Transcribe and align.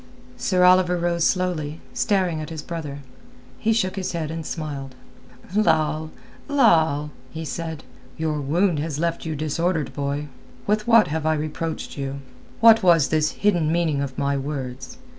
Sir 0.35 0.63
Oliver 0.63 0.97
rose 0.97 1.25
slowly, 1.25 1.79
staring 1.93 2.41
at 2.41 2.49
his 2.49 2.63
brother. 2.63 3.01
He 3.59 3.71
shook 3.71 3.97
his 3.97 4.13
head 4.13 4.31
and 4.31 4.43
smiled. 4.43 4.95
"Lal, 5.55 6.09
Lal!" 6.47 7.11
he 7.29 7.45
said. 7.45 7.83
"Your 8.17 8.41
wound 8.41 8.79
has 8.79 8.97
left 8.97 9.27
you 9.27 9.35
disordered, 9.35 9.93
boy. 9.93 10.25
With 10.65 10.87
what 10.87 11.09
have 11.09 11.27
I 11.27 11.35
reproached 11.35 11.99
you? 11.99 12.15
What 12.61 12.81
was 12.81 13.09
this 13.09 13.29
hidden 13.43 13.71
meaning 13.71 14.01
of 14.01 14.17
my 14.17 14.35
words? 14.35 14.97